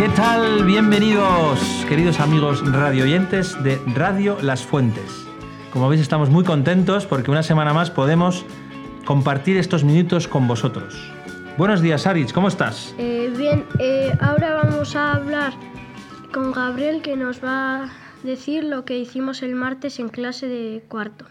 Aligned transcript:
¿Qué 0.00 0.08
tal? 0.16 0.64
Bienvenidos, 0.64 1.60
queridos 1.86 2.20
amigos 2.20 2.66
radioyentes 2.72 3.62
de 3.62 3.78
Radio 3.94 4.38
Las 4.40 4.64
Fuentes. 4.64 5.26
Como 5.74 5.90
veis, 5.90 6.00
estamos 6.00 6.30
muy 6.30 6.42
contentos 6.42 7.04
porque 7.04 7.30
una 7.30 7.42
semana 7.42 7.74
más 7.74 7.90
podemos 7.90 8.46
compartir 9.04 9.58
estos 9.58 9.84
minutos 9.84 10.26
con 10.26 10.48
vosotros. 10.48 11.12
Buenos 11.58 11.82
días, 11.82 12.06
Aritz, 12.06 12.32
¿cómo 12.32 12.48
estás? 12.48 12.94
Eh, 12.96 13.30
bien, 13.36 13.66
eh, 13.78 14.16
ahora 14.20 14.54
vamos 14.54 14.96
a 14.96 15.16
hablar 15.16 15.52
con 16.32 16.50
Gabriel 16.52 17.02
que 17.02 17.14
nos 17.14 17.44
va 17.44 17.84
a 17.84 17.92
decir 18.22 18.64
lo 18.64 18.86
que 18.86 18.98
hicimos 18.98 19.42
el 19.42 19.54
martes 19.54 20.00
en 20.00 20.08
clase 20.08 20.46
de 20.46 20.82
cuarto. 20.88 21.26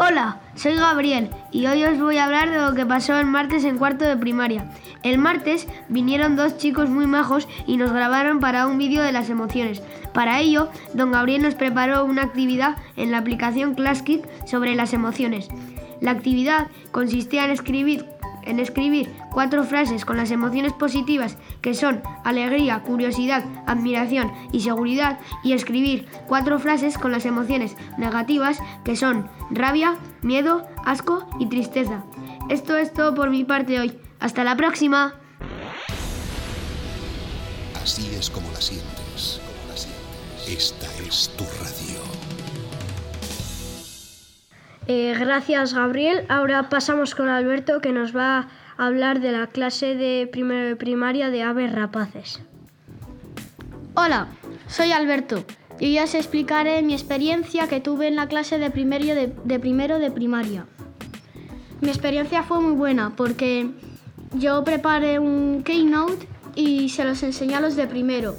Hola, 0.00 0.38
soy 0.54 0.76
Gabriel 0.76 1.28
y 1.50 1.66
hoy 1.66 1.82
os 1.82 1.98
voy 1.98 2.18
a 2.18 2.24
hablar 2.26 2.50
de 2.50 2.60
lo 2.60 2.72
que 2.72 2.86
pasó 2.86 3.16
el 3.18 3.26
martes 3.26 3.64
en 3.64 3.78
cuarto 3.78 4.04
de 4.04 4.16
primaria. 4.16 4.70
El 5.02 5.18
martes 5.18 5.66
vinieron 5.88 6.36
dos 6.36 6.56
chicos 6.56 6.88
muy 6.88 7.08
majos 7.08 7.48
y 7.66 7.78
nos 7.78 7.92
grabaron 7.92 8.38
para 8.38 8.68
un 8.68 8.78
vídeo 8.78 9.02
de 9.02 9.10
las 9.10 9.28
emociones. 9.28 9.82
Para 10.14 10.38
ello, 10.38 10.68
don 10.94 11.10
Gabriel 11.10 11.42
nos 11.42 11.56
preparó 11.56 12.04
una 12.04 12.22
actividad 12.22 12.76
en 12.94 13.10
la 13.10 13.18
aplicación 13.18 13.74
ClassKit 13.74 14.24
sobre 14.46 14.76
las 14.76 14.92
emociones. 14.92 15.48
La 16.00 16.12
actividad 16.12 16.68
consistía 16.92 17.44
en 17.44 17.50
escribir 17.50 18.06
en 18.48 18.58
escribir 18.58 19.14
cuatro 19.30 19.62
frases 19.62 20.04
con 20.04 20.16
las 20.16 20.30
emociones 20.30 20.72
positivas 20.72 21.36
que 21.60 21.74
son 21.74 22.02
alegría, 22.24 22.82
curiosidad, 22.82 23.44
admiración 23.66 24.32
y 24.52 24.60
seguridad 24.60 25.20
y 25.44 25.52
escribir 25.52 26.06
cuatro 26.26 26.58
frases 26.58 26.98
con 26.98 27.12
las 27.12 27.26
emociones 27.26 27.76
negativas 27.98 28.58
que 28.84 28.96
son 28.96 29.28
rabia, 29.50 29.96
miedo, 30.22 30.66
asco 30.84 31.28
y 31.38 31.46
tristeza. 31.46 32.02
Esto 32.48 32.76
es 32.76 32.92
todo 32.92 33.14
por 33.14 33.30
mi 33.30 33.44
parte 33.44 33.78
hoy. 33.78 33.98
Hasta 34.20 34.42
la 34.42 34.56
próxima. 34.56 35.14
Así 37.82 38.10
es 38.14 38.30
como 38.30 38.50
la 38.50 38.60
sientes. 38.60 39.40
Esta 40.48 40.86
es 41.06 41.30
tu 41.36 41.44
radio. 41.44 41.97
Eh, 44.90 45.14
gracias 45.18 45.74
Gabriel. 45.74 46.24
Ahora 46.30 46.70
pasamos 46.70 47.14
con 47.14 47.28
Alberto 47.28 47.82
que 47.82 47.92
nos 47.92 48.16
va 48.16 48.48
a 48.78 48.86
hablar 48.86 49.20
de 49.20 49.32
la 49.32 49.46
clase 49.48 49.94
de 49.94 50.26
primero 50.32 50.66
de 50.66 50.76
primaria 50.76 51.28
de 51.28 51.42
aves 51.42 51.70
rapaces. 51.72 52.40
Hola, 53.92 54.28
soy 54.66 54.92
Alberto 54.92 55.44
y 55.78 55.98
hoy 55.98 55.98
os 55.98 56.14
explicaré 56.14 56.80
mi 56.80 56.94
experiencia 56.94 57.68
que 57.68 57.80
tuve 57.80 58.08
en 58.08 58.16
la 58.16 58.28
clase 58.28 58.56
de 58.56 58.70
primero 58.70 59.04
de, 59.04 59.30
de 59.44 59.58
primero 59.58 59.98
de 59.98 60.10
primaria. 60.10 60.64
Mi 61.82 61.88
experiencia 61.88 62.42
fue 62.42 62.58
muy 62.60 62.72
buena 62.72 63.12
porque 63.14 63.70
yo 64.32 64.64
preparé 64.64 65.18
un 65.18 65.64
keynote 65.64 66.26
y 66.54 66.88
se 66.88 67.04
los 67.04 67.22
enseñé 67.22 67.56
a 67.56 67.60
los 67.60 67.76
de 67.76 67.86
primero. 67.86 68.36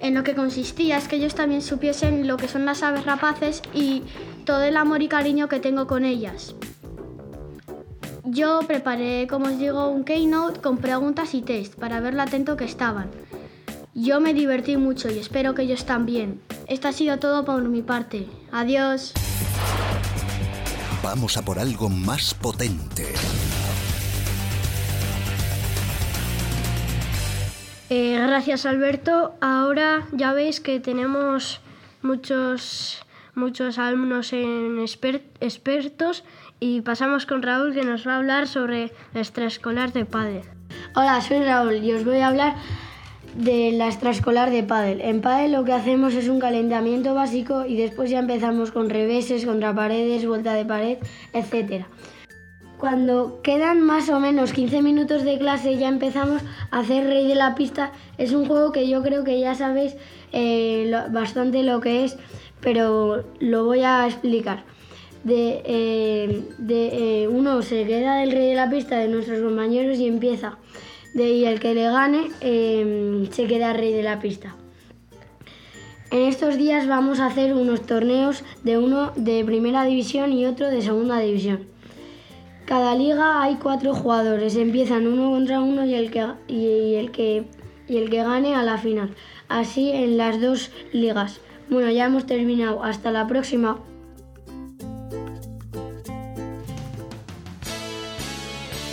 En 0.00 0.14
lo 0.14 0.24
que 0.24 0.34
consistía 0.34 0.98
es 0.98 1.06
que 1.06 1.14
ellos 1.16 1.36
también 1.36 1.62
supiesen 1.62 2.26
lo 2.26 2.38
que 2.38 2.48
son 2.48 2.66
las 2.66 2.82
aves 2.82 3.06
rapaces 3.06 3.62
y 3.72 4.02
todo 4.44 4.62
el 4.62 4.76
amor 4.76 5.02
y 5.02 5.08
cariño 5.08 5.48
que 5.48 5.60
tengo 5.60 5.86
con 5.86 6.04
ellas. 6.04 6.54
Yo 8.24 8.60
preparé, 8.66 9.26
como 9.28 9.46
os 9.46 9.58
digo, 9.58 9.88
un 9.88 10.04
keynote 10.04 10.60
con 10.60 10.78
preguntas 10.78 11.34
y 11.34 11.42
test 11.42 11.74
para 11.74 12.00
ver 12.00 12.14
lo 12.14 12.22
atento 12.22 12.56
que 12.56 12.64
estaban. 12.64 13.10
Yo 13.94 14.20
me 14.20 14.34
divertí 14.34 14.76
mucho 14.76 15.10
y 15.10 15.18
espero 15.18 15.54
que 15.54 15.62
ellos 15.62 15.84
también. 15.84 16.40
Esto 16.66 16.88
ha 16.88 16.92
sido 16.92 17.18
todo 17.18 17.44
por 17.44 17.62
mi 17.68 17.82
parte. 17.82 18.26
Adiós. 18.50 19.12
Vamos 21.02 21.36
a 21.36 21.44
por 21.44 21.58
algo 21.58 21.88
más 21.88 22.34
potente. 22.34 23.06
Eh, 27.90 28.18
gracias 28.18 28.66
Alberto. 28.66 29.34
Ahora 29.40 30.08
ya 30.12 30.32
veis 30.32 30.60
que 30.60 30.80
tenemos 30.80 31.60
muchos 32.02 33.04
muchos 33.34 33.78
alumnos 33.78 34.32
expertos 34.32 36.24
y 36.60 36.80
pasamos 36.82 37.26
con 37.26 37.42
Raúl 37.42 37.74
que 37.74 37.84
nos 37.84 38.06
va 38.06 38.14
a 38.14 38.16
hablar 38.18 38.46
sobre 38.46 38.92
la 39.12 39.20
extraescolar 39.20 39.92
de 39.92 40.04
pádel. 40.04 40.42
Hola, 40.94 41.20
soy 41.20 41.40
Raúl 41.40 41.82
y 41.82 41.92
os 41.92 42.04
voy 42.04 42.18
a 42.18 42.28
hablar 42.28 42.54
de 43.36 43.72
la 43.72 43.86
extraescolar 43.86 44.50
de 44.50 44.62
pádel. 44.62 45.00
En 45.00 45.20
pádel 45.20 45.52
lo 45.52 45.64
que 45.64 45.72
hacemos 45.72 46.14
es 46.14 46.28
un 46.28 46.38
calentamiento 46.38 47.14
básico 47.14 47.66
y 47.66 47.76
después 47.76 48.10
ya 48.10 48.20
empezamos 48.20 48.70
con 48.70 48.88
reveses, 48.88 49.44
contra 49.44 49.74
paredes, 49.74 50.26
vuelta 50.26 50.54
de 50.54 50.64
pared, 50.64 50.98
etc. 51.32 51.86
Cuando 52.78 53.40
quedan 53.42 53.80
más 53.80 54.08
o 54.10 54.20
menos 54.20 54.52
15 54.52 54.82
minutos 54.82 55.24
de 55.24 55.38
clase 55.38 55.78
ya 55.78 55.88
empezamos 55.88 56.42
a 56.70 56.80
hacer 56.80 57.04
rey 57.04 57.26
de 57.26 57.34
la 57.34 57.54
pista. 57.54 57.92
Es 58.18 58.32
un 58.32 58.46
juego 58.46 58.72
que 58.72 58.88
yo 58.88 59.02
creo 59.02 59.24
que 59.24 59.40
ya 59.40 59.54
sabéis 59.54 59.96
eh, 60.32 60.92
bastante 61.10 61.62
lo 61.62 61.80
que 61.80 62.04
es 62.04 62.16
pero 62.64 63.22
lo 63.40 63.64
voy 63.66 63.82
a 63.82 64.06
explicar. 64.06 64.64
De, 65.22 65.62
eh, 65.64 66.42
eh, 66.68 67.28
uno 67.30 67.62
se 67.62 67.84
queda 67.86 68.16
del 68.16 68.32
rey 68.32 68.48
de 68.48 68.54
la 68.54 68.68
pista 68.68 68.96
de 68.96 69.08
nuestros 69.08 69.40
compañeros 69.40 69.98
y 69.98 70.08
empieza. 70.08 70.58
Y 71.14 71.44
el 71.44 71.60
que 71.60 71.74
le 71.74 71.84
gane 71.84 72.30
eh, 72.40 73.28
se 73.30 73.46
queda 73.46 73.74
rey 73.74 73.92
de 73.92 74.02
la 74.02 74.18
pista. 74.18 74.56
En 76.10 76.22
estos 76.22 76.56
días 76.56 76.88
vamos 76.88 77.20
a 77.20 77.26
hacer 77.26 77.54
unos 77.54 77.82
torneos 77.82 78.42
de 78.62 78.78
uno 78.78 79.12
de 79.14 79.44
primera 79.44 79.84
división 79.84 80.32
y 80.32 80.46
otro 80.46 80.68
de 80.68 80.80
segunda 80.80 81.18
división. 81.18 81.66
Cada 82.64 82.94
liga 82.94 83.42
hay 83.42 83.56
cuatro 83.56 83.94
jugadores, 83.94 84.56
empiezan 84.56 85.06
uno 85.06 85.30
contra 85.30 85.60
uno 85.60 85.84
y 85.84 85.94
el 85.94 86.10
que, 86.10 86.26
y 86.48 86.94
el 86.94 87.10
que, 87.10 87.44
y 87.88 87.98
el 87.98 88.08
que 88.08 88.22
gane 88.22 88.54
a 88.54 88.62
la 88.62 88.78
final. 88.78 89.14
Así 89.48 89.90
en 89.90 90.16
las 90.16 90.40
dos 90.40 90.70
ligas. 90.92 91.40
Bueno, 91.74 91.90
ya 91.90 92.04
hemos 92.04 92.24
terminado. 92.24 92.84
Hasta 92.84 93.10
la 93.10 93.26
próxima. 93.26 93.80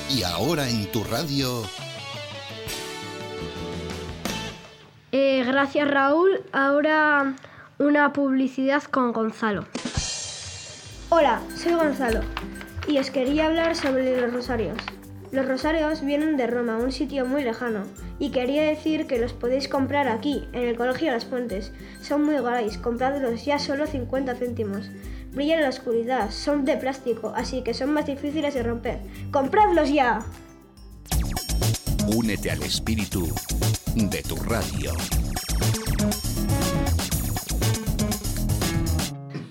Y 0.10 0.24
ahora 0.24 0.68
en 0.68 0.92
tu 0.92 1.04
radio... 1.04 1.62
Eh, 5.12 5.44
gracias 5.46 5.88
Raúl. 5.92 6.42
Ahora 6.52 7.36
una 7.78 8.14
publicidad 8.14 8.82
con 8.82 9.14
Gonzalo. 9.14 9.66
Hola, 11.10 11.40
soy 11.56 11.74
Gonzalo 11.74 12.22
y 12.88 12.98
os 12.98 13.12
quería 13.12 13.46
hablar 13.46 13.76
sobre 13.76 14.20
los 14.20 14.34
rosarios. 14.34 14.78
Los 15.32 15.48
rosarios 15.48 16.02
vienen 16.02 16.36
de 16.36 16.46
Roma, 16.46 16.76
un 16.76 16.92
sitio 16.92 17.26
muy 17.26 17.42
lejano, 17.42 17.86
y 18.20 18.32
quería 18.32 18.64
decir 18.64 19.08
que 19.08 19.18
los 19.18 19.32
podéis 19.32 19.70
comprar 19.70 20.10
aquí, 20.10 20.44
en 20.52 20.64
el 20.64 20.76
Colegio 20.76 21.08
de 21.08 21.14
las 21.14 21.26
Fuentes. 21.26 21.72
Son 22.02 22.26
muy 22.26 22.38
guays, 22.40 22.78
compradlos 22.78 23.46
ya 23.46 23.58
solo 23.58 23.88
50 23.88 24.36
céntimos. 24.36 24.90
Brillan 25.32 25.60
en 25.60 25.64
la 25.64 25.70
oscuridad, 25.70 26.32
son 26.32 26.66
de 26.66 26.76
plástico, 26.76 27.32
así 27.34 27.64
que 27.64 27.74
son 27.74 27.94
más 27.94 28.08
difíciles 28.08 28.54
de 28.54 28.64
romper. 28.64 29.00
¡Compradlos 29.32 29.90
ya! 29.94 30.20
Únete 32.14 32.52
al 32.52 32.62
espíritu 32.64 33.26
de 33.96 34.22
tu 34.24 34.36
radio. 34.36 34.92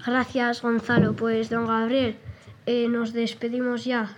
Gracias 0.04 0.60
Gonzalo, 0.60 1.16
pues 1.16 1.48
don 1.48 1.66
Gabriel, 1.66 2.18
eh, 2.66 2.86
nos 2.88 3.14
despedimos 3.14 3.86
ya. 3.86 4.14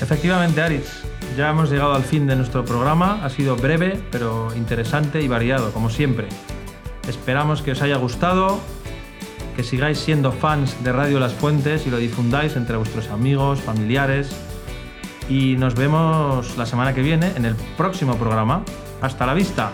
Efectivamente, 0.00 0.62
Aritz, 0.62 1.04
ya 1.36 1.50
hemos 1.50 1.70
llegado 1.70 1.94
al 1.94 2.02
fin 2.02 2.26
de 2.26 2.34
nuestro 2.34 2.64
programa. 2.64 3.24
Ha 3.24 3.30
sido 3.30 3.56
breve, 3.56 4.00
pero 4.10 4.48
interesante 4.56 5.22
y 5.22 5.28
variado, 5.28 5.72
como 5.72 5.90
siempre. 5.90 6.26
Esperamos 7.08 7.62
que 7.62 7.72
os 7.72 7.82
haya 7.82 7.96
gustado, 7.96 8.60
que 9.56 9.62
sigáis 9.62 9.98
siendo 9.98 10.32
fans 10.32 10.82
de 10.82 10.92
Radio 10.92 11.20
Las 11.20 11.34
Fuentes 11.34 11.86
y 11.86 11.90
lo 11.90 11.98
difundáis 11.98 12.56
entre 12.56 12.76
vuestros 12.76 13.08
amigos, 13.08 13.60
familiares. 13.60 14.34
Y 15.28 15.56
nos 15.56 15.74
vemos 15.74 16.56
la 16.56 16.66
semana 16.66 16.94
que 16.94 17.02
viene 17.02 17.32
en 17.36 17.44
el 17.44 17.54
próximo 17.76 18.16
programa. 18.16 18.64
Hasta 19.00 19.26
la 19.26 19.34
vista. 19.34 19.72